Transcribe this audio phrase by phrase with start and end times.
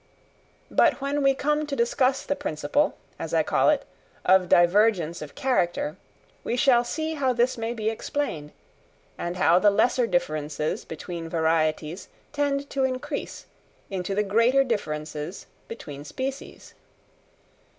[0.71, 3.85] But when we come to discuss the principle, as I call it,
[4.25, 5.95] of divergence of character,
[6.43, 8.51] we shall see how this may be explained,
[9.15, 13.45] and how the lesser differences between varieties tend to increase
[13.91, 16.73] into the greater differences between species.